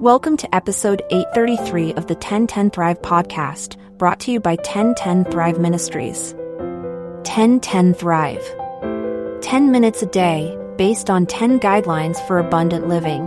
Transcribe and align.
Welcome 0.00 0.38
to 0.38 0.54
episode 0.54 1.02
833 1.10 1.92
of 1.92 2.06
the 2.06 2.14
1010 2.14 2.70
Thrive 2.70 3.02
podcast, 3.02 3.76
brought 3.98 4.18
to 4.20 4.32
you 4.32 4.40
by 4.40 4.54
1010 4.54 5.26
Thrive 5.26 5.60
Ministries. 5.60 6.32
1010 6.32 7.92
Thrive. 7.92 8.42
10 9.42 9.70
minutes 9.70 10.00
a 10.00 10.06
day, 10.06 10.56
based 10.78 11.10
on 11.10 11.26
10 11.26 11.60
guidelines 11.60 12.16
for 12.26 12.38
abundant 12.38 12.88
living. 12.88 13.26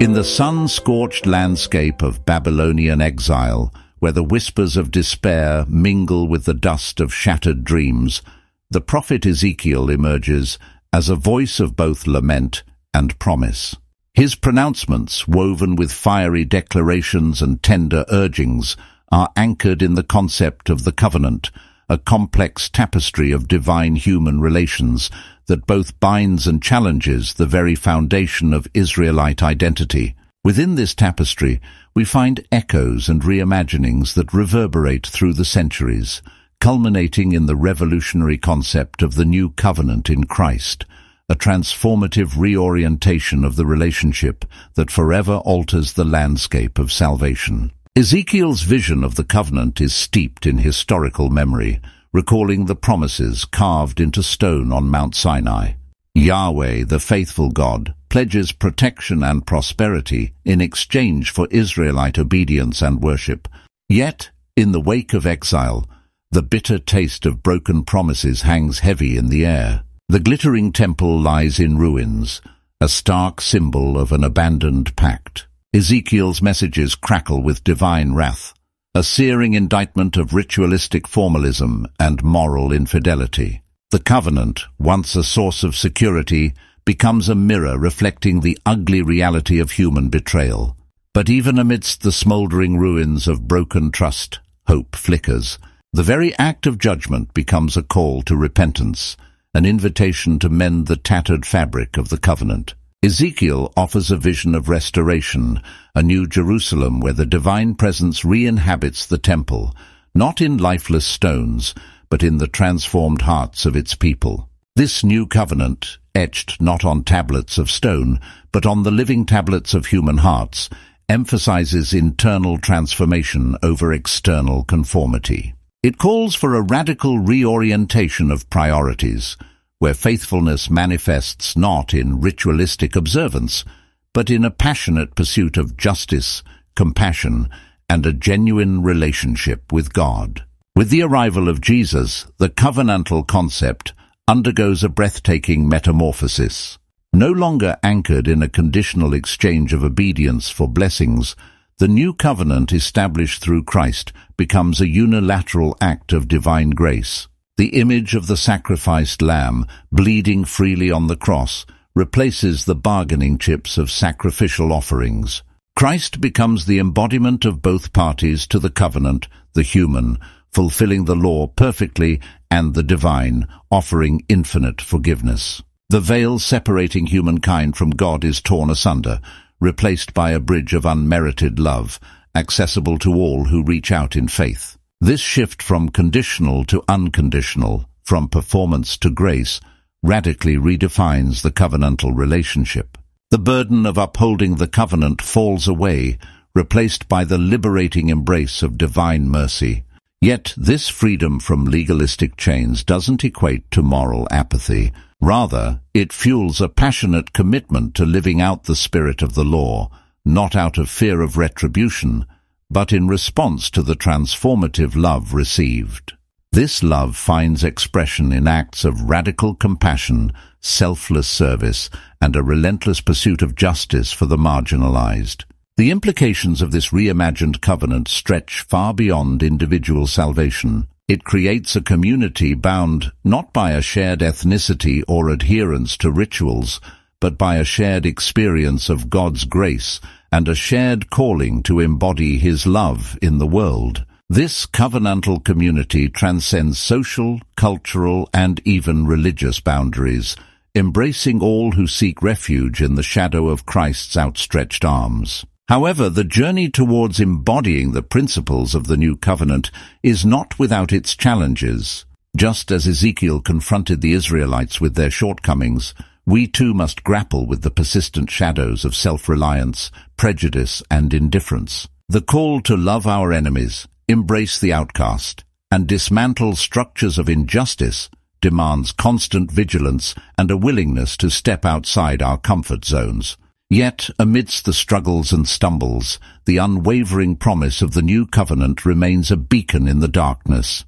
In 0.00 0.14
the 0.14 0.24
sun-scorched 0.24 1.26
landscape 1.26 2.00
of 2.00 2.24
Babylonian 2.24 3.02
exile, 3.02 3.70
where 3.98 4.12
the 4.12 4.24
whispers 4.24 4.78
of 4.78 4.90
despair 4.90 5.66
mingle 5.68 6.26
with 6.26 6.46
the 6.46 6.54
dust 6.54 7.00
of 7.00 7.12
shattered 7.12 7.64
dreams, 7.64 8.22
the 8.70 8.80
prophet 8.80 9.26
Ezekiel 9.26 9.90
emerges 9.90 10.58
as 10.90 11.10
a 11.10 11.16
voice 11.16 11.60
of 11.60 11.76
both 11.76 12.06
lament 12.06 12.62
and 12.94 13.18
promise. 13.18 13.76
His 14.20 14.34
pronouncements, 14.34 15.26
woven 15.26 15.76
with 15.76 15.90
fiery 15.90 16.44
declarations 16.44 17.40
and 17.40 17.62
tender 17.62 18.04
urgings, 18.10 18.76
are 19.10 19.32
anchored 19.34 19.80
in 19.80 19.94
the 19.94 20.02
concept 20.02 20.68
of 20.68 20.84
the 20.84 20.92
covenant, 20.92 21.50
a 21.88 21.96
complex 21.96 22.68
tapestry 22.68 23.32
of 23.32 23.48
divine 23.48 23.96
human 23.96 24.38
relations 24.38 25.10
that 25.46 25.66
both 25.66 25.98
binds 26.00 26.46
and 26.46 26.62
challenges 26.62 27.32
the 27.32 27.46
very 27.46 27.74
foundation 27.74 28.52
of 28.52 28.68
Israelite 28.74 29.42
identity. 29.42 30.14
Within 30.44 30.74
this 30.74 30.94
tapestry, 30.94 31.58
we 31.94 32.04
find 32.04 32.46
echoes 32.52 33.08
and 33.08 33.22
reimaginings 33.22 34.12
that 34.12 34.34
reverberate 34.34 35.06
through 35.06 35.32
the 35.32 35.46
centuries, 35.46 36.20
culminating 36.60 37.32
in 37.32 37.46
the 37.46 37.56
revolutionary 37.56 38.36
concept 38.36 39.00
of 39.00 39.14
the 39.14 39.24
new 39.24 39.48
covenant 39.52 40.10
in 40.10 40.24
Christ, 40.24 40.84
a 41.30 41.36
transformative 41.36 42.36
reorientation 42.36 43.44
of 43.44 43.54
the 43.54 43.64
relationship 43.64 44.44
that 44.74 44.90
forever 44.90 45.36
alters 45.44 45.92
the 45.92 46.04
landscape 46.04 46.76
of 46.76 46.90
salvation. 46.90 47.70
Ezekiel's 47.94 48.62
vision 48.62 49.04
of 49.04 49.14
the 49.14 49.22
covenant 49.22 49.80
is 49.80 49.94
steeped 49.94 50.44
in 50.44 50.58
historical 50.58 51.30
memory, 51.30 51.80
recalling 52.12 52.66
the 52.66 52.74
promises 52.74 53.44
carved 53.44 54.00
into 54.00 54.24
stone 54.24 54.72
on 54.72 54.90
Mount 54.90 55.14
Sinai. 55.14 55.74
Yahweh, 56.16 56.82
the 56.84 56.98
faithful 56.98 57.50
God, 57.50 57.94
pledges 58.08 58.50
protection 58.50 59.22
and 59.22 59.46
prosperity 59.46 60.34
in 60.44 60.60
exchange 60.60 61.30
for 61.30 61.46
Israelite 61.52 62.18
obedience 62.18 62.82
and 62.82 63.00
worship. 63.00 63.46
Yet, 63.88 64.30
in 64.56 64.72
the 64.72 64.80
wake 64.80 65.14
of 65.14 65.26
exile, 65.26 65.88
the 66.32 66.42
bitter 66.42 66.80
taste 66.80 67.24
of 67.24 67.44
broken 67.44 67.84
promises 67.84 68.42
hangs 68.42 68.80
heavy 68.80 69.16
in 69.16 69.28
the 69.28 69.46
air. 69.46 69.84
The 70.10 70.18
glittering 70.18 70.72
temple 70.72 71.20
lies 71.20 71.60
in 71.60 71.78
ruins, 71.78 72.42
a 72.80 72.88
stark 72.88 73.40
symbol 73.40 73.96
of 73.96 74.10
an 74.10 74.24
abandoned 74.24 74.96
pact. 74.96 75.46
Ezekiel's 75.72 76.42
messages 76.42 76.96
crackle 76.96 77.44
with 77.44 77.62
divine 77.62 78.14
wrath, 78.14 78.52
a 78.92 79.04
searing 79.04 79.54
indictment 79.54 80.16
of 80.16 80.34
ritualistic 80.34 81.06
formalism 81.06 81.86
and 82.00 82.24
moral 82.24 82.72
infidelity. 82.72 83.62
The 83.92 84.00
covenant, 84.00 84.64
once 84.80 85.14
a 85.14 85.22
source 85.22 85.62
of 85.62 85.76
security, 85.76 86.54
becomes 86.84 87.28
a 87.28 87.36
mirror 87.36 87.78
reflecting 87.78 88.40
the 88.40 88.58
ugly 88.66 89.02
reality 89.02 89.60
of 89.60 89.70
human 89.70 90.08
betrayal. 90.08 90.76
But 91.14 91.30
even 91.30 91.56
amidst 91.56 92.02
the 92.02 92.10
smouldering 92.10 92.78
ruins 92.78 93.28
of 93.28 93.46
broken 93.46 93.92
trust, 93.92 94.40
hope 94.66 94.96
flickers. 94.96 95.56
The 95.92 96.02
very 96.02 96.36
act 96.36 96.66
of 96.66 96.78
judgment 96.78 97.32
becomes 97.32 97.76
a 97.76 97.84
call 97.84 98.22
to 98.22 98.34
repentance, 98.34 99.16
an 99.52 99.66
invitation 99.66 100.38
to 100.38 100.48
mend 100.48 100.86
the 100.86 100.96
tattered 100.96 101.44
fabric 101.44 101.96
of 101.96 102.08
the 102.08 102.18
covenant. 102.18 102.74
Ezekiel 103.02 103.72
offers 103.76 104.10
a 104.10 104.16
vision 104.16 104.54
of 104.54 104.68
restoration, 104.68 105.60
a 105.94 106.02
new 106.02 106.26
Jerusalem 106.26 107.00
where 107.00 107.12
the 107.12 107.26
divine 107.26 107.74
presence 107.74 108.24
re-inhabits 108.24 109.06
the 109.06 109.18
temple, 109.18 109.74
not 110.14 110.40
in 110.40 110.58
lifeless 110.58 111.06
stones, 111.06 111.74
but 112.10 112.22
in 112.22 112.38
the 112.38 112.46
transformed 112.46 113.22
hearts 113.22 113.66
of 113.66 113.74
its 113.74 113.94
people. 113.94 114.48
This 114.76 115.02
new 115.02 115.26
covenant, 115.26 115.98
etched 116.14 116.60
not 116.60 116.84
on 116.84 117.02
tablets 117.02 117.58
of 117.58 117.70
stone, 117.70 118.20
but 118.52 118.66
on 118.66 118.84
the 118.84 118.90
living 118.92 119.26
tablets 119.26 119.74
of 119.74 119.86
human 119.86 120.18
hearts, 120.18 120.70
emphasizes 121.08 121.92
internal 121.92 122.56
transformation 122.56 123.56
over 123.64 123.92
external 123.92 124.62
conformity. 124.62 125.54
It 125.82 125.96
calls 125.96 126.34
for 126.34 126.54
a 126.54 126.60
radical 126.60 127.18
reorientation 127.18 128.30
of 128.30 128.50
priorities, 128.50 129.38
where 129.78 129.94
faithfulness 129.94 130.68
manifests 130.68 131.56
not 131.56 131.94
in 131.94 132.20
ritualistic 132.20 132.94
observance, 132.94 133.64
but 134.12 134.28
in 134.28 134.44
a 134.44 134.50
passionate 134.50 135.14
pursuit 135.14 135.56
of 135.56 135.78
justice, 135.78 136.42
compassion, 136.76 137.48
and 137.88 138.04
a 138.04 138.12
genuine 138.12 138.82
relationship 138.82 139.72
with 139.72 139.94
God. 139.94 140.44
With 140.76 140.90
the 140.90 141.00
arrival 141.02 141.48
of 141.48 141.62
Jesus, 141.62 142.26
the 142.36 142.50
covenantal 142.50 143.26
concept 143.26 143.94
undergoes 144.28 144.84
a 144.84 144.90
breathtaking 144.90 145.66
metamorphosis. 145.66 146.78
No 147.14 147.30
longer 147.30 147.78
anchored 147.82 148.28
in 148.28 148.42
a 148.42 148.50
conditional 148.50 149.14
exchange 149.14 149.72
of 149.72 149.82
obedience 149.82 150.50
for 150.50 150.68
blessings, 150.68 151.36
the 151.80 151.88
new 151.88 152.12
covenant 152.12 152.74
established 152.74 153.40
through 153.40 153.64
Christ 153.64 154.12
becomes 154.36 154.82
a 154.82 154.88
unilateral 154.88 155.74
act 155.80 156.12
of 156.12 156.28
divine 156.28 156.70
grace. 156.70 157.26
The 157.56 157.80
image 157.80 158.14
of 158.14 158.26
the 158.26 158.36
sacrificed 158.36 159.22
lamb, 159.22 159.64
bleeding 159.90 160.44
freely 160.44 160.90
on 160.90 161.06
the 161.06 161.16
cross, 161.16 161.64
replaces 161.94 162.66
the 162.66 162.74
bargaining 162.74 163.38
chips 163.38 163.78
of 163.78 163.90
sacrificial 163.90 164.74
offerings. 164.74 165.42
Christ 165.74 166.20
becomes 166.20 166.66
the 166.66 166.78
embodiment 166.78 167.46
of 167.46 167.62
both 167.62 167.94
parties 167.94 168.46
to 168.48 168.58
the 168.58 168.68
covenant, 168.68 169.26
the 169.54 169.62
human, 169.62 170.18
fulfilling 170.52 171.06
the 171.06 171.16
law 171.16 171.46
perfectly, 171.46 172.20
and 172.50 172.74
the 172.74 172.82
divine, 172.82 173.46
offering 173.70 174.22
infinite 174.28 174.82
forgiveness. 174.82 175.62
The 175.88 176.00
veil 176.00 176.38
separating 176.38 177.06
humankind 177.06 177.74
from 177.74 177.88
God 177.88 178.22
is 178.22 178.42
torn 178.42 178.68
asunder, 178.68 179.22
replaced 179.60 180.14
by 180.14 180.30
a 180.30 180.40
bridge 180.40 180.74
of 180.74 180.86
unmerited 180.86 181.58
love, 181.58 182.00
accessible 182.34 182.98
to 182.98 183.14
all 183.14 183.44
who 183.44 183.62
reach 183.62 183.92
out 183.92 184.16
in 184.16 184.28
faith. 184.28 184.76
This 185.00 185.20
shift 185.20 185.62
from 185.62 185.88
conditional 185.88 186.64
to 186.66 186.82
unconditional, 186.88 187.88
from 188.04 188.28
performance 188.28 188.96
to 188.98 189.10
grace, 189.10 189.60
radically 190.02 190.56
redefines 190.56 191.42
the 191.42 191.50
covenantal 191.50 192.16
relationship. 192.16 192.96
The 193.30 193.38
burden 193.38 193.86
of 193.86 193.98
upholding 193.98 194.56
the 194.56 194.66
covenant 194.66 195.22
falls 195.22 195.68
away, 195.68 196.18
replaced 196.54 197.08
by 197.08 197.24
the 197.24 197.38
liberating 197.38 198.08
embrace 198.08 198.62
of 198.62 198.78
divine 198.78 199.28
mercy. 199.28 199.84
Yet 200.20 200.52
this 200.56 200.88
freedom 200.88 201.38
from 201.38 201.64
legalistic 201.64 202.36
chains 202.36 202.82
doesn't 202.84 203.24
equate 203.24 203.70
to 203.70 203.82
moral 203.82 204.26
apathy. 204.30 204.92
Rather, 205.20 205.80
it 205.92 206.12
fuels 206.12 206.60
a 206.60 206.68
passionate 206.68 207.32
commitment 207.32 207.94
to 207.94 208.06
living 208.06 208.40
out 208.40 208.64
the 208.64 208.76
spirit 208.76 209.20
of 209.20 209.34
the 209.34 209.44
law, 209.44 209.90
not 210.24 210.56
out 210.56 210.78
of 210.78 210.88
fear 210.88 211.20
of 211.20 211.36
retribution, 211.36 212.24
but 212.70 212.92
in 212.92 213.08
response 213.08 213.68
to 213.70 213.82
the 213.82 213.96
transformative 213.96 214.96
love 214.96 215.34
received. 215.34 216.14
This 216.52 216.82
love 216.82 217.16
finds 217.16 217.62
expression 217.62 218.32
in 218.32 218.48
acts 218.48 218.84
of 218.84 219.08
radical 219.10 219.54
compassion, 219.54 220.32
selfless 220.60 221.28
service, 221.28 221.90
and 222.20 222.34
a 222.34 222.42
relentless 222.42 223.00
pursuit 223.00 223.42
of 223.42 223.54
justice 223.54 224.12
for 224.12 224.26
the 224.26 224.36
marginalized. 224.36 225.44
The 225.76 225.90
implications 225.90 226.60
of 226.60 226.72
this 226.72 226.88
reimagined 226.88 227.60
covenant 227.60 228.08
stretch 228.08 228.62
far 228.62 228.92
beyond 228.94 229.42
individual 229.42 230.06
salvation. 230.06 230.88
It 231.10 231.24
creates 231.24 231.74
a 231.74 231.80
community 231.80 232.54
bound 232.54 233.10
not 233.24 233.52
by 233.52 233.72
a 233.72 233.82
shared 233.82 234.20
ethnicity 234.20 235.02
or 235.08 235.28
adherence 235.28 235.96
to 235.96 236.08
rituals, 236.08 236.80
but 237.18 237.36
by 237.36 237.56
a 237.56 237.64
shared 237.64 238.06
experience 238.06 238.88
of 238.88 239.10
God's 239.10 239.44
grace 239.44 240.00
and 240.30 240.46
a 240.46 240.54
shared 240.54 241.10
calling 241.10 241.64
to 241.64 241.80
embody 241.80 242.38
his 242.38 242.64
love 242.64 243.18
in 243.20 243.38
the 243.38 243.46
world. 243.48 244.04
This 244.28 244.66
covenantal 244.66 245.44
community 245.44 246.08
transcends 246.08 246.78
social, 246.78 247.40
cultural, 247.56 248.30
and 248.32 248.60
even 248.64 249.04
religious 249.04 249.58
boundaries, 249.58 250.36
embracing 250.76 251.42
all 251.42 251.72
who 251.72 251.88
seek 251.88 252.22
refuge 252.22 252.80
in 252.80 252.94
the 252.94 253.02
shadow 253.02 253.48
of 253.48 253.66
Christ's 253.66 254.16
outstretched 254.16 254.84
arms. 254.84 255.44
However, 255.70 256.08
the 256.08 256.24
journey 256.24 256.68
towards 256.68 257.20
embodying 257.20 257.92
the 257.92 258.02
principles 258.02 258.74
of 258.74 258.88
the 258.88 258.96
new 258.96 259.16
covenant 259.16 259.70
is 260.02 260.26
not 260.26 260.58
without 260.58 260.92
its 260.92 261.14
challenges. 261.14 262.04
Just 262.36 262.72
as 262.72 262.88
Ezekiel 262.88 263.40
confronted 263.40 264.00
the 264.00 264.12
Israelites 264.12 264.80
with 264.80 264.96
their 264.96 265.12
shortcomings, 265.12 265.94
we 266.26 266.48
too 266.48 266.74
must 266.74 267.04
grapple 267.04 267.46
with 267.46 267.62
the 267.62 267.70
persistent 267.70 268.32
shadows 268.32 268.84
of 268.84 268.96
self-reliance, 268.96 269.92
prejudice, 270.16 270.82
and 270.90 271.14
indifference. 271.14 271.86
The 272.08 272.20
call 272.20 272.60
to 272.62 272.76
love 272.76 273.06
our 273.06 273.32
enemies, 273.32 273.86
embrace 274.08 274.58
the 274.58 274.72
outcast, 274.72 275.44
and 275.70 275.86
dismantle 275.86 276.56
structures 276.56 277.16
of 277.16 277.28
injustice 277.28 278.10
demands 278.40 278.90
constant 278.90 279.52
vigilance 279.52 280.16
and 280.36 280.50
a 280.50 280.56
willingness 280.56 281.16
to 281.18 281.30
step 281.30 281.64
outside 281.64 282.22
our 282.22 282.38
comfort 282.38 282.84
zones. 282.84 283.36
Yet, 283.72 284.10
amidst 284.18 284.64
the 284.64 284.72
struggles 284.72 285.32
and 285.32 285.46
stumbles, 285.46 286.18
the 286.44 286.56
unwavering 286.56 287.36
promise 287.36 287.82
of 287.82 287.92
the 287.92 288.02
new 288.02 288.26
covenant 288.26 288.84
remains 288.84 289.30
a 289.30 289.36
beacon 289.36 289.86
in 289.86 290.00
the 290.00 290.08
darkness. 290.08 290.84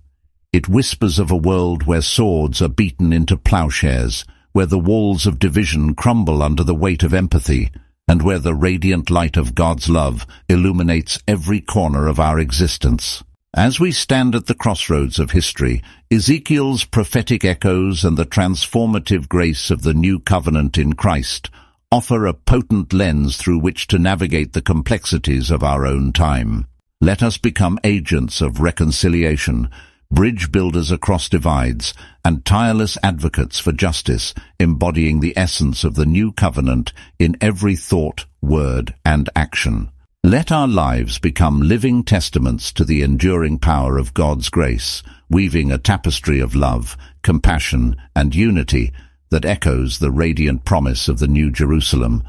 It 0.53 0.69
whispers 0.69 1.21
of 1.21 1.31
a 1.31 1.37
world 1.37 1.85
where 1.85 2.03
swords 2.03 2.61
are 2.61 2.69
beaten 2.69 3.13
into 3.13 3.37
plowshares, 3.37 4.25
where 4.51 4.67
the 4.67 4.81
walls 4.81 5.27
of 5.27 5.39
division 5.39 5.95
crumble 5.95 6.43
under 6.43 6.65
the 6.65 6.75
weight 6.75 7.05
of 7.05 7.15
empathy, 7.15 7.71
and 8.09 8.21
where 8.21 8.41
the 8.41 8.53
radiant 8.53 9.11
light 9.11 9.37
of 9.37 9.55
God's 9.55 9.89
love 9.89 10.27
illuminates 10.49 11.21
every 11.29 11.61
corner 11.61 12.09
of 12.09 12.19
our 12.19 12.41
existence. 12.41 13.23
As 13.55 13.79
we 13.79 13.93
stand 13.93 14.35
at 14.35 14.47
the 14.47 14.57
crossroads 14.57 15.21
of 15.21 15.31
history, 15.31 15.85
Ezekiel's 16.11 16.85
prophetic 16.85 17.45
echoes 17.45 18.03
and 18.03 18.17
the 18.17 18.27
transformative 18.27 19.29
grace 19.29 19.71
of 19.71 19.83
the 19.83 19.95
new 19.95 20.19
covenant 20.19 20.77
in 20.79 20.95
Christ 20.95 21.49
offer 21.93 22.25
a 22.25 22.33
potent 22.33 22.95
lens 22.95 23.37
through 23.37 23.59
which 23.59 23.87
to 23.87 23.99
navigate 23.99 24.55
the 24.55 24.63
complexities 24.63 25.51
of 25.51 25.63
our 25.63 25.85
own 25.85 26.11
time. 26.11 26.67
Let 27.03 27.23
us 27.23 27.37
become 27.37 27.79
agents 27.85 28.41
of 28.41 28.61
reconciliation, 28.61 29.69
bridge 30.11 30.51
builders 30.51 30.91
across 30.91 31.29
divides, 31.29 31.93
and 32.25 32.47
tireless 32.47 32.97
advocates 33.03 33.59
for 33.59 33.73
justice, 33.73 34.33
embodying 34.59 35.21
the 35.21 35.37
essence 35.37 35.85
of 35.85 35.95
the 35.95 36.07
new 36.07 36.33
covenant 36.33 36.95
in 37.19 37.37
every 37.43 37.77
thought, 37.77 38.25
word, 38.41 38.95
and 39.05 39.29
action. 39.37 39.91
Let 40.25 40.51
our 40.51 40.69
lives 40.69 41.19
become 41.19 41.61
living 41.61 42.05
testaments 42.05 42.73
to 42.73 42.87
the 42.87 43.03
enduring 43.03 43.59
power 43.59 43.99
of 43.99 44.15
God's 44.15 44.49
grace, 44.49 45.03
weaving 45.29 45.71
a 45.71 45.77
tapestry 45.77 46.41
of 46.41 46.55
love, 46.55 46.97
compassion, 47.23 47.97
and 48.17 48.35
unity 48.35 48.95
that 49.33 49.47
echoes 49.47 49.99
the 49.99 50.11
radiant 50.11 50.63
promise 50.65 51.09
of 51.09 51.19
the 51.19 51.27
New 51.27 51.51
Jerusalem, 51.51 52.23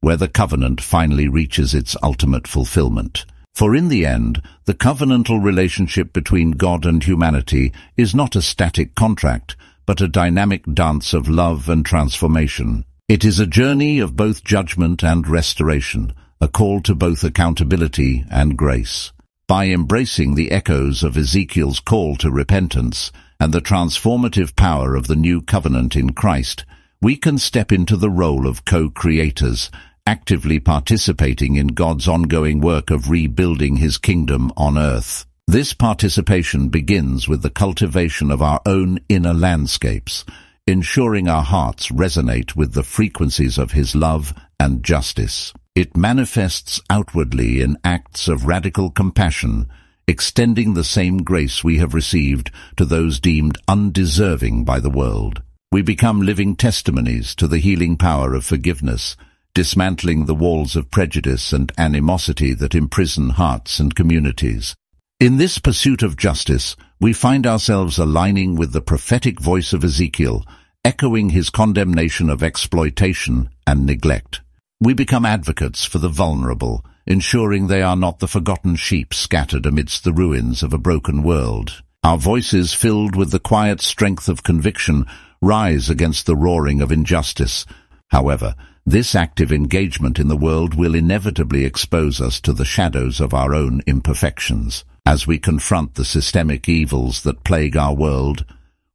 where 0.00 0.18
the 0.18 0.28
covenant 0.28 0.80
finally 0.80 1.26
reaches 1.26 1.74
its 1.74 1.96
ultimate 2.02 2.46
fulfillment. 2.46 3.24
For 3.54 3.74
in 3.74 3.88
the 3.88 4.04
end, 4.04 4.42
the 4.66 4.74
covenantal 4.74 5.42
relationship 5.42 6.12
between 6.12 6.52
God 6.52 6.84
and 6.84 7.02
humanity 7.02 7.72
is 7.96 8.14
not 8.14 8.36
a 8.36 8.42
static 8.42 8.94
contract, 8.94 9.56
but 9.86 10.02
a 10.02 10.06
dynamic 10.06 10.62
dance 10.72 11.14
of 11.14 11.30
love 11.30 11.68
and 11.70 11.84
transformation. 11.84 12.84
It 13.08 13.24
is 13.24 13.40
a 13.40 13.46
journey 13.46 13.98
of 13.98 14.14
both 14.14 14.44
judgment 14.44 15.02
and 15.02 15.26
restoration, 15.26 16.12
a 16.42 16.48
call 16.48 16.82
to 16.82 16.94
both 16.94 17.24
accountability 17.24 18.24
and 18.30 18.56
grace. 18.56 19.12
By 19.48 19.68
embracing 19.68 20.34
the 20.34 20.52
echoes 20.52 21.02
of 21.02 21.16
Ezekiel's 21.16 21.80
call 21.80 22.16
to 22.16 22.30
repentance 22.30 23.10
and 23.40 23.52
the 23.52 23.60
transformative 23.60 24.54
power 24.54 24.94
of 24.94 25.06
the 25.06 25.16
new 25.16 25.40
covenant 25.40 25.96
in 25.96 26.12
Christ, 26.12 26.64
we 27.00 27.16
can 27.16 27.38
step 27.38 27.72
into 27.72 27.96
the 27.96 28.10
role 28.10 28.46
of 28.46 28.66
co-creators, 28.66 29.70
actively 30.06 30.60
participating 30.60 31.56
in 31.56 31.68
God's 31.68 32.06
ongoing 32.06 32.60
work 32.60 32.90
of 32.90 33.08
rebuilding 33.08 33.76
his 33.76 33.96
kingdom 33.96 34.52
on 34.56 34.76
earth. 34.76 35.24
This 35.46 35.72
participation 35.72 36.68
begins 36.68 37.26
with 37.26 37.42
the 37.42 37.50
cultivation 37.50 38.30
of 38.30 38.42
our 38.42 38.60
own 38.66 39.00
inner 39.08 39.34
landscapes, 39.34 40.24
ensuring 40.66 41.26
our 41.26 41.42
hearts 41.42 41.88
resonate 41.88 42.54
with 42.54 42.74
the 42.74 42.84
frequencies 42.84 43.56
of 43.56 43.72
his 43.72 43.96
love 43.96 44.34
and 44.60 44.84
justice. 44.84 45.52
It 45.74 45.96
manifests 45.96 46.80
outwardly 46.90 47.62
in 47.62 47.78
acts 47.82 48.28
of 48.28 48.44
radical 48.44 48.90
compassion, 48.90 49.68
extending 50.06 50.74
the 50.74 50.84
same 50.84 51.18
grace 51.18 51.62
we 51.62 51.78
have 51.78 51.94
received 51.94 52.50
to 52.76 52.84
those 52.84 53.20
deemed 53.20 53.58
undeserving 53.68 54.64
by 54.64 54.80
the 54.80 54.90
world. 54.90 55.42
We 55.72 55.82
become 55.82 56.22
living 56.22 56.56
testimonies 56.56 57.34
to 57.36 57.46
the 57.46 57.58
healing 57.58 57.96
power 57.96 58.34
of 58.34 58.44
forgiveness, 58.44 59.16
dismantling 59.54 60.26
the 60.26 60.34
walls 60.34 60.76
of 60.76 60.90
prejudice 60.90 61.52
and 61.52 61.72
animosity 61.78 62.54
that 62.54 62.74
imprison 62.74 63.30
hearts 63.30 63.78
and 63.78 63.94
communities. 63.94 64.74
In 65.20 65.36
this 65.36 65.58
pursuit 65.58 66.02
of 66.02 66.16
justice, 66.16 66.76
we 67.00 67.12
find 67.12 67.46
ourselves 67.46 67.98
aligning 67.98 68.56
with 68.56 68.72
the 68.72 68.80
prophetic 68.80 69.38
voice 69.38 69.72
of 69.72 69.84
Ezekiel, 69.84 70.44
echoing 70.84 71.30
his 71.30 71.50
condemnation 71.50 72.30
of 72.30 72.42
exploitation 72.42 73.50
and 73.66 73.84
neglect. 73.84 74.40
We 74.80 74.94
become 74.94 75.26
advocates 75.26 75.84
for 75.84 75.98
the 75.98 76.08
vulnerable, 76.08 76.84
ensuring 77.10 77.66
they 77.66 77.82
are 77.82 77.96
not 77.96 78.20
the 78.20 78.28
forgotten 78.28 78.76
sheep 78.76 79.12
scattered 79.12 79.66
amidst 79.66 80.04
the 80.04 80.12
ruins 80.12 80.62
of 80.62 80.72
a 80.72 80.78
broken 80.78 81.24
world. 81.24 81.82
Our 82.04 82.16
voices, 82.16 82.72
filled 82.72 83.16
with 83.16 83.32
the 83.32 83.40
quiet 83.40 83.80
strength 83.80 84.28
of 84.28 84.44
conviction, 84.44 85.06
rise 85.42 85.90
against 85.90 86.26
the 86.26 86.36
roaring 86.36 86.80
of 86.80 86.92
injustice. 86.92 87.66
However, 88.10 88.54
this 88.86 89.16
active 89.16 89.50
engagement 89.50 90.20
in 90.20 90.28
the 90.28 90.36
world 90.36 90.74
will 90.74 90.94
inevitably 90.94 91.64
expose 91.64 92.20
us 92.20 92.40
to 92.42 92.52
the 92.52 92.64
shadows 92.64 93.20
of 93.20 93.34
our 93.34 93.54
own 93.54 93.82
imperfections. 93.88 94.84
As 95.04 95.26
we 95.26 95.40
confront 95.40 95.96
the 95.96 96.04
systemic 96.04 96.68
evils 96.68 97.24
that 97.24 97.42
plague 97.42 97.76
our 97.76 97.94
world, 97.94 98.44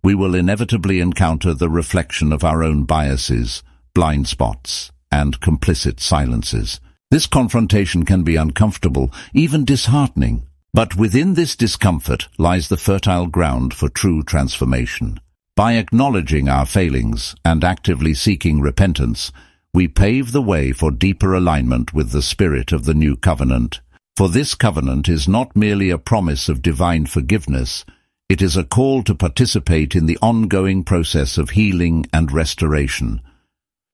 we 0.02 0.16
will 0.16 0.36
inevitably 0.36 1.02
encounter 1.02 1.54
the 1.54 1.70
reflection 1.70 2.32
of 2.32 2.46
our 2.46 2.64
own 2.64 2.86
biases, 2.86 3.62
blind 3.94 4.30
spots, 4.30 4.90
and 5.12 5.42
complicit 5.42 6.00
silences. 6.00 6.80
This 7.12 7.28
confrontation 7.28 8.04
can 8.04 8.24
be 8.24 8.36
uncomfortable, 8.36 9.12
even 9.34 9.64
disheartening. 9.66 10.48
But 10.74 10.96
within 10.96 11.36
this 11.36 11.56
discomfort 11.56 12.28
lies 12.38 12.68
the 12.68 12.78
fertile 12.78 13.28
ground 13.28 13.74
for 13.74 13.88
true 13.88 14.24
transformation. 14.24 15.20
By 15.56 15.74
acknowledging 15.74 16.50
our 16.50 16.66
failings 16.66 17.34
and 17.46 17.64
actively 17.64 18.14
seeking 18.14 18.60
repentance, 18.60 19.32
we 19.74 19.88
pave 19.88 20.32
the 20.32 20.42
way 20.42 20.72
for 20.72 20.92
deeper 20.92 21.34
alignment 21.34 21.94
with 21.94 22.12
the 22.12 22.22
spirit 22.22 22.72
of 22.74 22.86
the 22.86 22.94
new 22.94 23.16
covenant. 23.16 23.80
For 24.18 24.28
this 24.28 24.56
covenant 24.56 25.08
is 25.08 25.28
not 25.28 25.56
merely 25.56 25.90
a 25.90 25.98
promise 25.98 26.50
of 26.50 26.62
divine 26.62 27.06
forgiveness, 27.06 27.86
it 28.28 28.42
is 28.42 28.58
a 28.58 28.64
call 28.64 29.04
to 29.04 29.14
participate 29.14 29.96
in 29.96 30.08
the 30.08 30.18
ongoing 30.22 30.84
process 30.84 31.38
of 31.38 31.52
healing 31.52 32.06
and 32.12 32.32
restoration. 32.32 33.22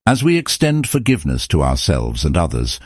As 0.05 0.23
we 0.23 0.37
extend 0.37 0.87
forgiveness 0.87 1.47
to 1.49 1.61
ourselves 1.61 2.23
and 2.23 2.37
others, 2.37 2.79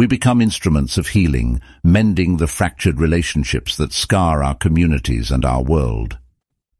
we 0.00 0.06
become 0.06 0.40
instruments 0.40 0.96
of 0.96 1.08
healing, 1.08 1.60
mending 1.84 2.38
the 2.38 2.46
fractured 2.46 2.98
relationships 2.98 3.76
that 3.76 3.92
scar 3.92 4.42
our 4.42 4.54
communities 4.54 5.30
and 5.30 5.44
our 5.44 5.62
world. 5.62 6.16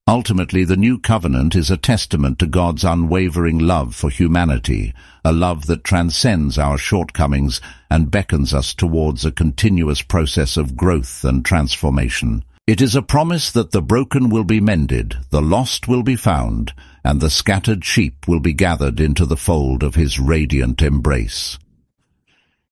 Ultimately, 0.09 0.65
the 0.65 0.79
new 0.79 0.99
covenant 0.99 1.55
is 1.55 1.71
a 1.71 1.77
testament 1.77 2.39
to 2.39 2.47
God's 2.47 2.83
unwavering 2.83 3.59
love 3.59 3.95
for 3.95 4.09
humanity, 4.09 4.95
a 5.23 5.35
love 5.35 5.67
that 5.67 5.85
transcends 5.85 6.57
our 6.57 6.79
shortcomings 6.79 7.61
and 7.91 8.11
beckons 8.11 8.55
us 8.55 8.73
towards 8.73 9.27
a 9.27 9.31
continuous 9.31 10.01
process 10.01 10.57
of 10.57 10.75
growth 10.75 11.23
and 11.23 11.45
transformation. 11.45 12.43
It 12.67 12.81
is 12.81 12.95
a 12.95 13.03
promise 13.03 13.53
that 13.53 13.73
the 13.73 13.83
broken 13.83 14.31
will 14.31 14.45
be 14.45 14.63
mended, 14.63 15.19
the 15.29 15.43
lost 15.43 15.87
will 15.87 16.03
be 16.03 16.17
found, 16.17 16.73
and 17.05 17.21
the 17.21 17.29
scattered 17.29 17.85
sheep 17.85 18.27
will 18.27 18.41
be 18.41 18.55
gathered 18.55 18.99
into 18.99 19.27
the 19.27 19.37
fold 19.37 19.83
of 19.83 19.95
his 19.95 20.19
radiant 20.19 20.81
embrace. 20.81 21.59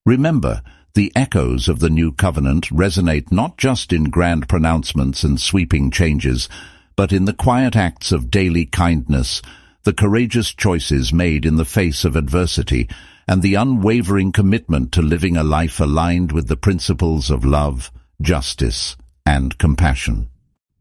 Remember, 0.09 0.63
the 0.95 1.13
echoes 1.15 1.69
of 1.69 1.81
the 1.81 1.91
new 1.91 2.13
covenant 2.13 2.71
resonate 2.71 3.31
not 3.31 3.59
just 3.59 3.93
in 3.93 4.05
grand 4.05 4.49
pronouncements 4.49 5.23
and 5.23 5.39
sweeping 5.39 5.91
changes, 5.91 6.49
but 6.97 7.13
in 7.13 7.27
the 7.27 7.35
quiet 7.35 7.77
acts 7.77 8.11
of 8.11 8.31
daily 8.31 8.65
kindness, 8.65 9.43
the 9.83 9.93
courageous 9.93 10.55
choices 10.55 11.13
made 11.13 11.45
in 11.45 11.57
the 11.57 11.65
face 11.67 12.07
of 12.07 12.17
adversity, 12.17 12.89
and 13.29 13.43
the 13.43 13.55
unwavering 13.55 14.33
commitment 14.33 14.93
to 14.93 15.03
living 15.03 15.37
a 15.37 15.45
life 15.45 15.79
aligned 15.79 16.33
with 16.33 16.49
the 16.49 16.57
principles 16.57 17.31
of 17.31 17.45
love, 17.45 17.93
justice, 18.23 18.97
and 19.27 19.59
compassion. 19.59 20.31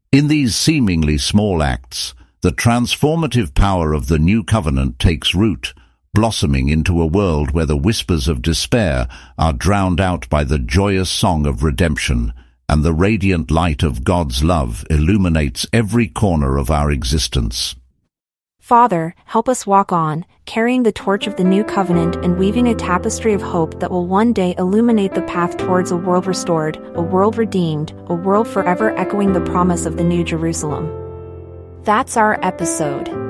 In 0.09 0.29
these 0.29 0.55
seemingly 0.55 1.17
small 1.17 1.61
acts, 1.61 2.13
the 2.43 2.53
transformative 2.53 3.53
power 3.53 3.91
of 3.91 4.07
the 4.07 4.19
new 4.19 4.45
covenant 4.45 4.99
takes 4.99 5.35
root, 5.35 5.73
blossoming 6.17 6.67
into 6.67 6.99
a 6.99 7.05
world 7.05 7.51
where 7.51 7.67
the 7.67 7.77
whispers 7.77 8.27
of 8.27 8.41
despair 8.41 9.07
are 9.37 9.53
drowned 9.53 10.01
out 10.01 10.27
by 10.29 10.43
the 10.43 10.57
joyous 10.57 11.11
song 11.11 11.45
of 11.45 11.61
redemption, 11.61 12.33
and 12.67 12.83
the 12.83 12.91
radiant 12.91 13.51
light 13.51 13.83
of 13.83 14.03
God's 14.03 14.43
love 14.43 14.83
illuminates 14.89 15.67
every 15.71 16.07
corner 16.07 16.57
of 16.57 16.71
our 16.71 16.89
existence. 16.89 17.75
Father, 18.59 19.13
help 19.25 19.47
us 19.47 19.67
walk 19.67 19.91
on, 19.91 20.25
carrying 20.45 20.81
the 20.81 20.91
torch 20.91 21.27
of 21.27 21.35
the 21.35 21.43
new 21.43 21.63
covenant 21.63 22.15
and 22.25 22.39
weaving 22.39 22.67
a 22.67 22.73
tapestry 22.73 23.33
of 23.33 23.43
hope 23.43 23.79
that 23.79 23.91
will 23.91 24.07
one 24.07 24.33
day 24.33 24.55
illuminate 24.57 25.13
the 25.13 25.21
path 25.21 25.55
towards 25.55 25.91
a 25.91 25.95
world 25.95 26.25
restored, 26.25 26.77
a 26.95 27.01
world 27.01 27.37
redeemed, 27.37 27.91
a 28.07 28.15
world 28.15 28.47
forever 28.47 28.89
echoing 28.97 29.33
the 29.33 29.41
promise 29.41 29.85
of 29.85 29.97
the 29.97 30.03
New 30.03 30.23
Jerusalem. 30.23 30.89
That's 31.83 32.17
our 32.17 32.43
episode. 32.43 33.26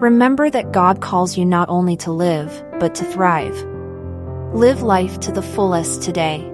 Remember 0.00 0.50
that 0.50 0.72
God 0.72 1.00
calls 1.00 1.36
you 1.36 1.44
not 1.44 1.68
only 1.68 1.96
to 1.98 2.10
live, 2.10 2.64
but 2.80 2.96
to 2.96 3.04
thrive. 3.04 3.54
Live 4.52 4.82
life 4.82 5.20
to 5.20 5.30
the 5.30 5.40
fullest 5.40 6.02
today. 6.02 6.50